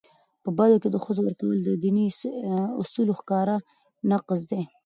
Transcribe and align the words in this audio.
په 0.43 0.49
بدو 0.57 0.77
کي 0.83 0.87
د 0.91 0.97
ښځو 1.03 1.21
ورکول 1.23 1.57
د 1.63 1.69
دیني 1.83 2.05
اصولو 2.81 3.13
ښکاره 3.19 3.55
نقض 4.11 4.39
دی. 4.51 4.61